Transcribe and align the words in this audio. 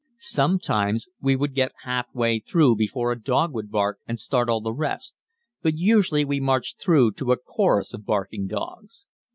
Sometimes 0.17 1.05
we 1.21 1.35
would 1.35 1.53
get 1.53 1.73
half 1.83 2.07
way 2.11 2.39
through 2.39 2.75
before 2.75 3.11
a 3.11 3.21
dog 3.21 3.53
would 3.53 3.69
bark 3.69 3.99
and 4.07 4.19
start 4.19 4.49
all 4.49 4.59
the 4.59 4.73
rest, 4.73 5.13
but 5.61 5.77
usually 5.77 6.25
we 6.25 6.39
marched 6.39 6.81
through 6.81 7.11
to 7.11 7.31
a 7.31 7.37
chorus 7.37 7.93
of 7.93 8.03
barking 8.03 8.47
dogs. 8.47 9.05